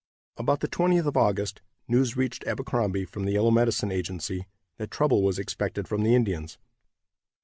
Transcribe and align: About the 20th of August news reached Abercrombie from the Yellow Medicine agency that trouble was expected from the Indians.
About 0.35 0.61
the 0.61 0.67
20th 0.67 1.05
of 1.05 1.15
August 1.15 1.61
news 1.87 2.17
reached 2.17 2.43
Abercrombie 2.47 3.05
from 3.05 3.25
the 3.25 3.33
Yellow 3.33 3.51
Medicine 3.51 3.91
agency 3.91 4.47
that 4.77 4.89
trouble 4.89 5.21
was 5.21 5.37
expected 5.37 5.87
from 5.87 6.01
the 6.01 6.15
Indians. 6.15 6.57